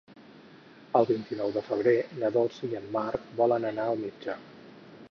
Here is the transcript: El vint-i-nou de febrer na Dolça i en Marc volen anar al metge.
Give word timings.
El 0.99 1.07
vint-i-nou 1.09 1.53
de 1.59 1.63
febrer 1.67 1.93
na 2.25 2.33
Dolça 2.39 2.67
i 2.73 2.81
en 2.81 2.89
Marc 2.97 3.31
volen 3.43 3.71
anar 3.75 3.89
al 3.93 4.05
metge. 4.07 4.43